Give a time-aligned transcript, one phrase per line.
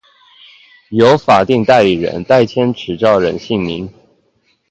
[0.89, 3.87] 由法定代理人代簽持照人姓名